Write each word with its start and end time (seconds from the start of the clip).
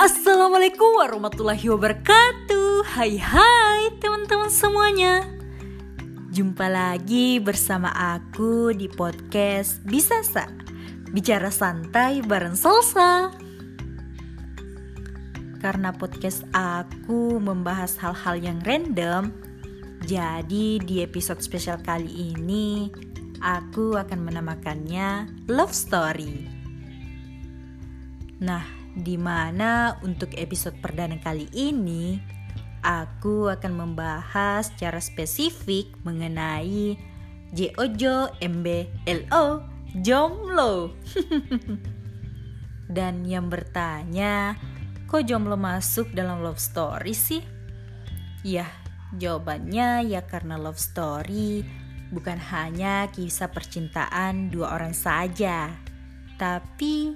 Assalamualaikum 0.00 0.96
warahmatullahi 0.96 1.68
wabarakatuh. 1.76 2.88
Hai 2.88 3.20
hai 3.20 3.92
teman-teman 4.00 4.48
semuanya. 4.48 5.28
Jumpa 6.32 6.72
lagi 6.72 7.36
bersama 7.36 7.92
aku 7.92 8.72
di 8.72 8.88
podcast 8.88 9.84
Bisa 9.84 10.24
Sa. 10.24 10.48
Bicara 11.12 11.52
santai 11.52 12.24
bareng 12.24 12.56
Salsa. 12.56 13.28
Karena 15.60 15.92
podcast 15.92 16.48
aku 16.56 17.36
membahas 17.36 18.00
hal-hal 18.00 18.40
yang 18.40 18.56
random 18.64 19.28
Jadi 20.08 20.80
di 20.80 21.04
episode 21.04 21.44
spesial 21.44 21.76
kali 21.76 22.32
ini 22.32 22.88
Aku 23.44 24.00
akan 24.00 24.24
menamakannya 24.24 25.28
Love 25.44 25.76
Story. 25.76 26.48
Nah, 28.40 28.79
di 29.00 29.16
mana 29.16 29.96
untuk 30.04 30.36
episode 30.36 30.76
perdana 30.78 31.16
kali 31.16 31.48
ini 31.56 32.20
aku 32.84 33.48
akan 33.48 33.72
membahas 33.76 34.72
secara 34.72 35.00
spesifik 35.00 35.92
mengenai 36.04 36.96
Jojo 37.52 38.30
MBLO 38.40 39.44
Jomlo. 39.98 40.94
Dan 42.96 43.22
yang 43.26 43.50
bertanya, 43.50 44.54
kok 45.06 45.26
Jomlo 45.26 45.58
masuk 45.58 46.10
dalam 46.14 46.42
love 46.42 46.62
story 46.62 47.14
sih? 47.14 47.42
Ya, 48.46 48.66
jawabannya 49.18 50.06
ya 50.06 50.22
karena 50.26 50.58
love 50.58 50.78
story 50.78 51.62
bukan 52.10 52.38
hanya 52.50 53.06
kisah 53.14 53.50
percintaan 53.54 54.50
dua 54.50 54.74
orang 54.74 54.94
saja, 54.94 55.70
tapi 56.34 57.14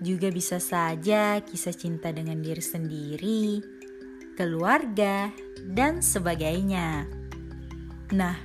juga 0.00 0.32
bisa 0.32 0.56
saja 0.56 1.38
kisah 1.44 1.76
cinta 1.76 2.08
dengan 2.08 2.40
diri 2.40 2.64
sendiri, 2.64 3.60
keluarga, 4.34 5.28
dan 5.68 6.00
sebagainya. 6.00 7.04
Nah, 8.16 8.36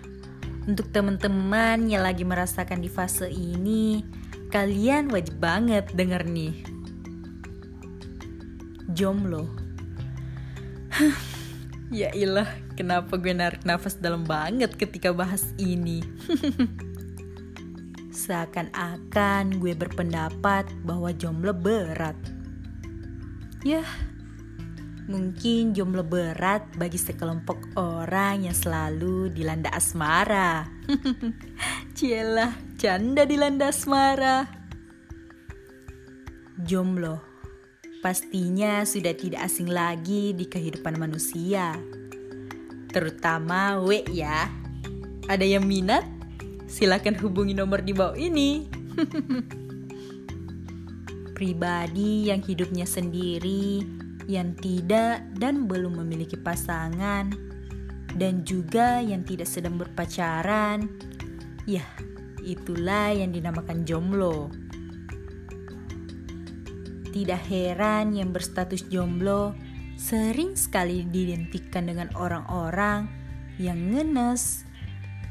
untuk 0.67 0.91
teman-teman 0.91 1.87
yang 1.87 2.03
lagi 2.03 2.27
merasakan 2.27 2.83
di 2.83 2.91
fase 2.91 3.31
ini, 3.31 4.03
kalian 4.51 5.07
wajib 5.09 5.39
banget 5.39 5.87
denger 5.95 6.27
nih. 6.27 6.55
Jomblo. 8.91 9.47
ya 11.91 12.11
ilah, 12.11 12.47
kenapa 12.75 13.15
gue 13.15 13.31
narik 13.31 13.63
nafas 13.63 13.95
dalam 13.95 14.27
banget 14.27 14.75
ketika 14.75 15.15
bahas 15.15 15.55
ini. 15.55 16.03
Seakan-akan 18.25 19.61
gue 19.61 19.77
berpendapat 19.77 20.65
bahwa 20.81 21.13
jomblo 21.13 21.53
berat. 21.53 22.17
Yah, 23.61 23.85
mungkin 25.05 25.77
jomblo 25.77 26.01
berat 26.01 26.65
bagi 26.73 26.97
sekelompok 26.97 27.77
orang 27.77 28.49
yang 28.49 28.57
selalu 28.57 29.29
dilanda 29.29 29.69
asmara. 29.69 30.65
Cielah, 31.97 32.57
canda 32.81 33.29
dilanda 33.29 33.69
asmara. 33.69 34.49
Jomblo 36.65 37.35
pastinya 38.01 38.85
sudah 38.85 39.17
tidak 39.17 39.49
asing 39.49 39.65
lagi 39.65 40.33
di 40.33 40.49
kehidupan 40.49 40.97
manusia. 40.97 41.73
Terutama 42.89 43.81
we 43.81 44.01
ya. 44.13 44.45
Ada 45.25 45.41
yang 45.41 45.65
minat? 45.65 46.14
Silakan 46.75 47.15
hubungi 47.15 47.55
nomor 47.55 47.79
di 47.79 47.95
bawah 47.95 48.19
ini. 48.19 48.67
Pribadi 51.31 52.27
yang 52.27 52.43
hidupnya 52.43 52.83
sendiri, 52.83 53.79
yang 54.27 54.51
tidak 54.59 55.23
dan 55.39 55.71
belum 55.71 56.03
memiliki 56.03 56.35
pasangan, 56.35 57.31
dan 58.19 58.43
juga 58.43 58.99
yang 58.99 59.23
tidak 59.23 59.47
sedang 59.47 59.79
berpacaran, 59.79 60.91
ya 61.63 61.87
itulah 62.43 63.15
yang 63.15 63.31
dinamakan 63.31 63.87
jomblo. 63.87 64.51
Tidak 67.15 67.41
heran 67.47 68.11
yang 68.11 68.35
berstatus 68.35 68.83
jomblo 68.91 69.55
sering 69.95 70.59
sekali 70.59 71.07
diidentikan 71.07 71.87
dengan 71.87 72.11
orang-orang 72.19 73.07
yang 73.55 73.79
ngenes, 73.95 74.67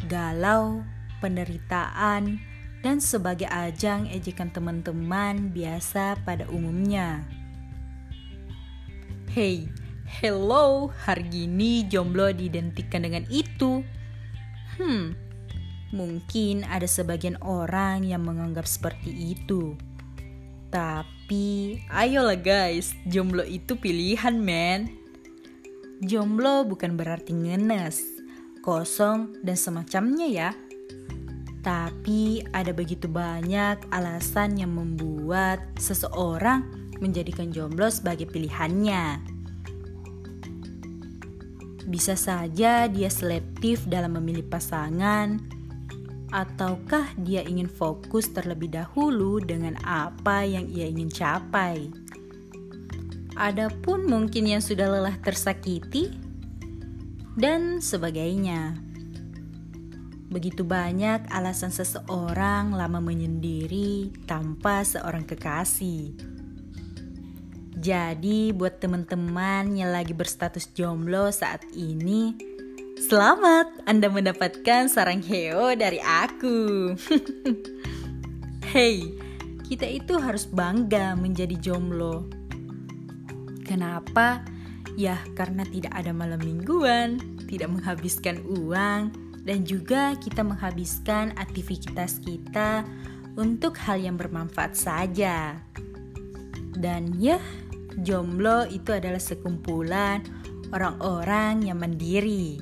galau, 0.08 0.80
penderitaan, 1.24 2.36
dan 2.84 3.00
sebagai 3.00 3.48
ajang 3.48 4.04
ejekan 4.12 4.52
teman-teman 4.52 5.48
biasa 5.56 6.20
pada 6.28 6.44
umumnya. 6.52 7.24
Hey, 9.32 9.72
hello, 10.04 10.92
hari 10.92 11.48
ini 11.48 11.88
jomblo 11.88 12.28
diidentikan 12.28 13.08
dengan 13.08 13.24
itu. 13.32 13.80
Hmm, 14.76 15.16
mungkin 15.96 16.68
ada 16.68 16.84
sebagian 16.84 17.40
orang 17.40 18.04
yang 18.04 18.20
menganggap 18.20 18.68
seperti 18.68 19.32
itu. 19.32 19.80
Tapi, 20.68 21.80
ayolah 21.88 22.36
guys, 22.36 22.92
jomblo 23.08 23.48
itu 23.48 23.80
pilihan 23.80 24.36
men. 24.36 24.92
Jomblo 26.04 26.68
bukan 26.68 27.00
berarti 27.00 27.32
ngenes, 27.32 28.02
kosong, 28.60 29.40
dan 29.40 29.56
semacamnya 29.56 30.28
ya. 30.28 30.50
Tapi 31.64 32.44
ada 32.52 32.76
begitu 32.76 33.08
banyak 33.08 33.88
alasan 33.88 34.60
yang 34.60 34.76
membuat 34.76 35.64
seseorang 35.80 36.68
menjadikan 37.00 37.48
jomblo 37.48 37.88
sebagai 37.88 38.28
pilihannya. 38.28 39.24
Bisa 41.88 42.20
saja 42.20 42.84
dia 42.84 43.08
selektif 43.08 43.88
dalam 43.88 44.20
memilih 44.20 44.44
pasangan, 44.44 45.40
ataukah 46.32 47.16
dia 47.16 47.40
ingin 47.44 47.68
fokus 47.70 48.28
terlebih 48.28 48.72
dahulu 48.72 49.40
dengan 49.40 49.80
apa 49.88 50.44
yang 50.44 50.68
ia 50.68 50.84
ingin 50.84 51.08
capai. 51.08 51.88
Adapun 53.40 54.04
mungkin 54.04 54.46
yang 54.46 54.60
sudah 54.60 54.86
lelah 54.90 55.16
tersakiti 55.24 56.12
dan 57.40 57.80
sebagainya. 57.80 58.78
Begitu 60.32 60.64
banyak 60.64 61.28
alasan 61.28 61.68
seseorang 61.68 62.72
lama 62.72 63.00
menyendiri 63.00 64.08
tanpa 64.24 64.80
seorang 64.80 65.28
kekasih. 65.28 66.16
Jadi 67.84 68.56
buat 68.56 68.80
teman-teman 68.80 69.76
yang 69.76 69.92
lagi 69.92 70.16
berstatus 70.16 70.72
jomblo 70.72 71.28
saat 71.28 71.60
ini, 71.76 72.32
selamat 72.96 73.84
Anda 73.84 74.08
mendapatkan 74.08 74.88
sarang 74.88 75.20
heo 75.20 75.76
dari 75.76 76.00
aku. 76.00 76.96
hey, 78.72 79.04
kita 79.68 79.84
itu 79.84 80.16
harus 80.16 80.48
bangga 80.48 81.12
menjadi 81.12 81.60
jomblo. 81.60 82.24
Kenapa? 83.68 84.40
Ya 84.96 85.20
karena 85.36 85.68
tidak 85.68 85.92
ada 85.92 86.16
malam 86.16 86.40
mingguan, 86.40 87.20
tidak 87.50 87.68
menghabiskan 87.68 88.40
uang, 88.48 89.12
dan 89.44 89.68
juga 89.68 90.16
kita 90.16 90.40
menghabiskan 90.40 91.36
aktivitas 91.36 92.18
kita 92.24 92.82
untuk 93.36 93.76
hal 93.76 94.00
yang 94.00 94.16
bermanfaat 94.16 94.72
saja. 94.72 95.60
Dan 96.74 97.14
ya, 97.20 97.38
jomblo 98.00 98.66
itu 98.66 98.90
adalah 98.90 99.20
sekumpulan 99.20 100.24
orang-orang 100.72 101.70
yang 101.70 101.78
mandiri, 101.78 102.58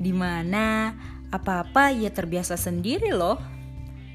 di 0.00 0.12
mana 0.14 0.94
apa-apa 1.34 1.92
ia 1.92 2.08
terbiasa 2.08 2.54
sendiri 2.54 3.10
loh, 3.10 3.36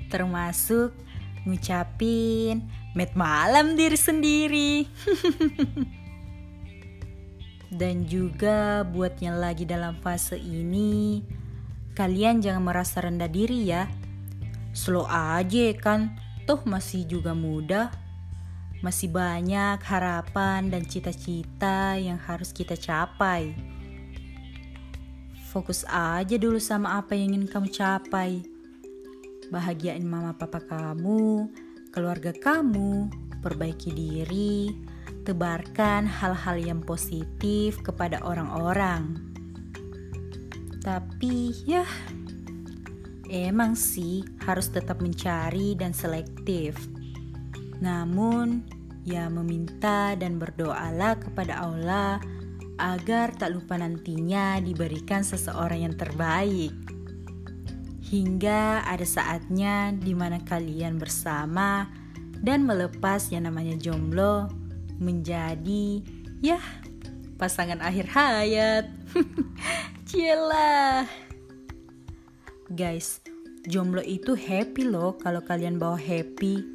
termasuk 0.07 0.95
ngucapin 1.43 2.63
met 2.95 3.13
malam 3.13 3.75
diri 3.75 3.99
sendiri. 3.99 4.73
Dan 7.69 8.09
juga 8.09 8.81
buat 8.81 9.21
yang 9.21 9.37
lagi 9.37 9.61
dalam 9.61 9.93
fase 10.01 10.41
ini, 10.41 11.21
Kalian 11.99 12.39
jangan 12.39 12.63
merasa 12.63 13.03
rendah 13.03 13.27
diri 13.27 13.67
ya. 13.67 13.83
Slow 14.71 15.03
aja 15.03 15.75
kan, 15.75 16.15
toh 16.47 16.63
masih 16.63 17.03
juga 17.03 17.35
muda. 17.35 17.91
Masih 18.79 19.11
banyak 19.11 19.83
harapan 19.83 20.71
dan 20.71 20.87
cita-cita 20.87 21.99
yang 21.99 22.15
harus 22.15 22.55
kita 22.55 22.79
capai. 22.79 23.51
Fokus 25.51 25.83
aja 25.91 26.39
dulu 26.39 26.55
sama 26.55 27.03
apa 27.03 27.19
yang 27.19 27.35
ingin 27.35 27.51
kamu 27.51 27.67
capai. 27.67 28.47
Bahagiain 29.51 30.07
mama 30.07 30.31
papa 30.39 30.63
kamu, 30.63 31.51
keluarga 31.91 32.31
kamu, 32.31 33.11
perbaiki 33.43 33.91
diri, 33.91 34.71
tebarkan 35.27 36.07
hal-hal 36.07 36.55
yang 36.63 36.79
positif 36.79 37.83
kepada 37.83 38.23
orang-orang. 38.23 39.28
Tapi 40.89 41.53
ya 41.69 41.85
emang 43.29 43.77
sih 43.77 44.25
harus 44.49 44.73
tetap 44.73 45.05
mencari 45.05 45.77
dan 45.77 45.93
selektif. 45.93 46.73
Namun 47.77 48.79
Ya 49.09 49.25
meminta 49.25 50.13
dan 50.13 50.37
berdoalah 50.37 51.17
kepada 51.17 51.65
Allah 51.65 52.21
agar 52.77 53.33
tak 53.33 53.57
lupa 53.57 53.73
nantinya 53.73 54.61
diberikan 54.61 55.25
seseorang 55.25 55.89
yang 55.89 55.95
terbaik. 55.97 56.69
Hingga 58.05 58.85
ada 58.85 59.01
saatnya 59.01 59.97
di 59.97 60.13
mana 60.13 60.37
kalian 60.45 61.01
bersama 61.01 61.89
dan 62.37 62.69
melepas 62.69 63.33
yang 63.33 63.49
namanya 63.49 63.81
jomblo 63.81 64.45
menjadi 65.01 66.05
ya 66.37 66.61
pasangan 67.41 67.81
akhir 67.81 68.13
hayat. 68.13 68.85
Cielah. 70.09 71.05
Guys, 72.73 73.21
jomblo 73.69 74.01
itu 74.01 74.33
happy 74.33 74.89
loh 74.89 75.13
kalau 75.21 75.37
kalian 75.45 75.77
bawa 75.77 76.01
happy. 76.01 76.65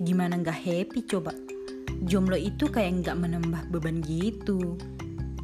Gimana 0.00 0.40
nggak 0.40 0.56
happy 0.56 1.04
coba? 1.04 1.36
Jomblo 2.08 2.40
itu 2.40 2.72
kayak 2.72 3.04
nggak 3.04 3.20
menambah 3.20 3.68
beban 3.68 4.00
gitu 4.00 4.80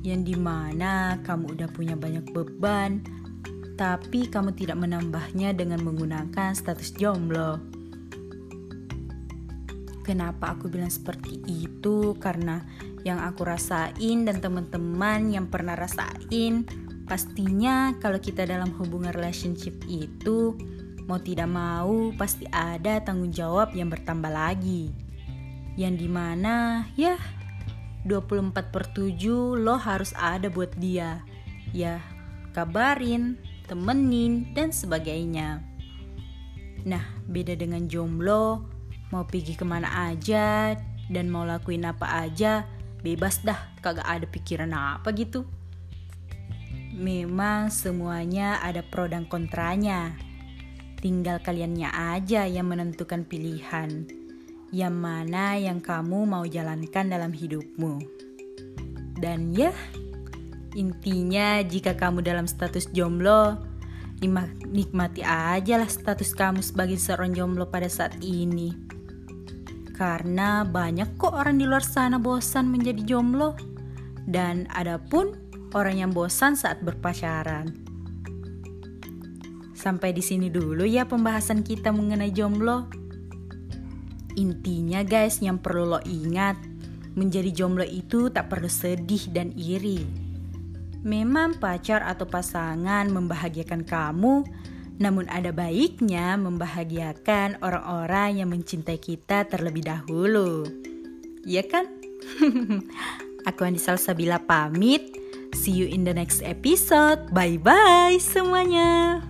yang 0.01 0.25
di 0.25 0.33
mana 0.33 1.21
kamu 1.29 1.53
udah 1.53 1.69
punya 1.77 1.93
banyak 1.93 2.25
beban, 2.33 3.05
tapi 3.77 4.25
kamu 4.25 4.57
tidak 4.57 4.81
menambahnya 4.81 5.53
dengan 5.53 5.85
menggunakan 5.85 6.57
status 6.57 6.97
jomblo. 6.97 7.61
Kenapa 10.09 10.57
aku 10.57 10.73
bilang 10.73 10.89
seperti 10.89 11.37
itu? 11.53 12.17
Karena 12.17 12.65
yang 13.05 13.21
aku 13.21 13.45
rasain 13.45 14.25
dan 14.25 14.41
teman-teman 14.41 15.29
yang 15.29 15.53
pernah 15.53 15.77
rasain, 15.77 16.84
pastinya 17.05 17.93
kalau 18.01 18.17
kita 18.21 18.49
dalam 18.49 18.73
hubungan 18.81 19.13
relationship 19.13 19.77
itu 19.89 20.57
mau 21.05 21.21
tidak 21.21 21.49
mau 21.53 22.13
pasti 22.17 22.49
ada 22.49 23.01
tanggung 23.05 23.33
jawab 23.33 23.77
yang 23.77 23.93
bertambah 23.93 24.33
lagi. 24.33 24.93
Yang 25.77 26.07
di 26.07 26.09
mana 26.09 26.87
ya 26.97 27.21
24 28.05 28.53
per 28.73 28.85
7 28.93 29.57
lo 29.61 29.77
harus 29.81 30.13
ada 30.17 30.49
buat 30.53 30.73
dia. 30.77 31.25
Ya, 31.75 31.99
kabarin, 32.53 33.41
temenin, 33.67 34.53
dan 34.53 34.71
sebagainya. 34.71 35.65
Nah, 36.85 37.03
beda 37.27 37.57
dengan 37.57 37.89
jomblo, 37.89 38.63
mau 39.09 39.25
pergi 39.25 39.57
ke 39.57 39.65
mana 39.65 40.13
aja, 40.13 40.77
dan 41.09 41.33
mau 41.33 41.43
lakuin 41.49 41.89
apa 41.89 42.29
aja, 42.29 42.69
bebas 43.01 43.41
dah, 43.41 43.59
kagak 43.81 44.05
ada 44.05 44.29
pikiran 44.29 44.71
apa 44.77 45.11
gitu. 45.17 45.49
Memang 46.95 47.75
semuanya 47.75 48.63
ada 48.63 48.81
pro 48.87 49.11
dan 49.11 49.27
kontranya. 49.27 50.15
Tinggal 51.03 51.43
kaliannya 51.43 51.91
aja 51.91 52.47
yang 52.47 52.71
menentukan 52.71 53.27
pilihan 53.27 54.07
yang 54.75 54.99
mana 54.99 55.55
yang 55.55 55.79
kamu 55.79 56.27
mau 56.27 56.43
jalankan 56.43 57.07
dalam 57.07 57.31
hidupmu. 57.31 58.03
Dan 59.15 59.55
ya, 59.55 59.71
intinya 60.75 61.63
jika 61.63 61.95
kamu 61.95 62.27
dalam 62.27 62.51
status 62.51 62.91
jomblo, 62.91 63.55
nikmati 64.67 65.23
aja 65.23 65.79
lah 65.79 65.87
status 65.87 66.35
kamu 66.35 66.59
sebagai 66.59 66.99
seorang 66.99 67.31
jomblo 67.39 67.71
pada 67.71 67.87
saat 67.87 68.19
ini. 68.19 68.75
Karena 69.95 70.67
banyak 70.67 71.15
kok 71.23 71.31
orang 71.31 71.63
di 71.63 71.71
luar 71.71 71.87
sana 71.87 72.19
bosan 72.19 72.67
menjadi 72.67 73.07
jomblo. 73.07 73.55
Dan 74.27 74.67
ada 74.75 74.99
pun 74.99 75.39
orang 75.75 76.01
yang 76.01 76.11
bosan 76.15 76.55
saat 76.55 76.81
berpacaran. 76.81 77.75
Sampai 79.75 80.17
di 80.17 80.25
sini 80.25 80.49
dulu 80.49 80.89
ya 80.89 81.05
pembahasan 81.05 81.61
kita 81.61 81.93
mengenai 81.93 82.33
jomblo. 82.33 82.89
Intinya 84.41 85.05
guys 85.05 85.45
yang 85.45 85.61
perlu 85.61 85.95
lo 85.95 86.01
ingat, 86.09 86.57
menjadi 87.15 87.53
jomblo 87.53 87.85
itu 87.85 88.33
tak 88.33 88.49
perlu 88.49 88.71
sedih 88.71 89.29
dan 89.31 89.53
iri. 89.55 90.03
Memang 91.05 91.61
pacar 91.61 92.01
atau 92.01 92.25
pasangan 92.25 93.13
membahagiakan 93.13 93.85
kamu, 93.85 94.35
namun 94.97 95.29
ada 95.29 95.53
baiknya 95.53 96.39
membahagiakan 96.41 97.61
orang-orang 97.61 98.41
yang 98.41 98.49
mencintai 98.49 98.97
kita 98.97 99.45
terlebih 99.45 99.85
dahulu. 99.85 100.65
Ya 101.45 101.61
kan? 101.61 101.85
Aku 103.53 103.69
Andisal 103.69 104.01
Sabila 104.01 104.41
pamit. 104.41 105.24
See 105.55 105.73
you 105.73 105.87
in 105.87 106.05
the 106.05 106.13
next 106.13 106.43
episode. 106.43 107.33
Bye 107.33 107.57
bye 107.57 108.19
semuanya. 108.21 109.23